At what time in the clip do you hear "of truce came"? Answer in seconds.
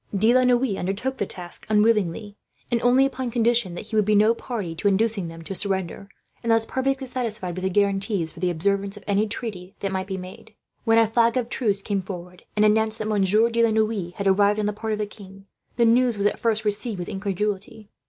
11.37-12.01